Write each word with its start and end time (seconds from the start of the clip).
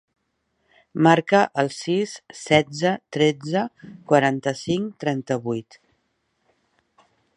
Marca 1.07 1.41
el 1.63 1.67
sis, 1.79 2.13
setze, 2.39 2.93
tretze, 3.17 3.63
quaranta-cinc, 4.13 4.97
trenta-vuit. 5.05 5.79